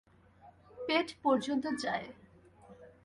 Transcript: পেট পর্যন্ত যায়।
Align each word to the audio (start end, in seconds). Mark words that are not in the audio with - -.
পেট 0.77 1.07
পর্যন্ত 1.23 1.65
যায়। 1.83 2.07